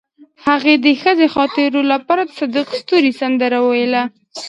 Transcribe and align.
هغې 0.45 0.73
د 0.85 0.87
ښایسته 1.01 1.27
خاطرو 1.35 1.81
لپاره 1.91 2.21
د 2.25 2.31
صادق 2.37 2.67
ستوري 2.79 3.11
سندره 3.19 3.59
ویله. 3.61 4.03